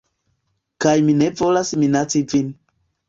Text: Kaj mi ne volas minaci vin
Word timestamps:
Kaj 0.85 0.95
mi 1.09 1.15
ne 1.19 1.29
volas 1.43 1.73
minaci 1.83 2.23
vin 2.33 2.51